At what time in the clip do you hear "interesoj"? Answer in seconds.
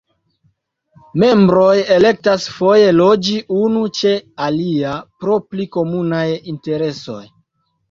6.57-7.23